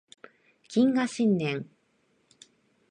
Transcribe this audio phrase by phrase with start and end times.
[0.67, 1.67] 謹賀新年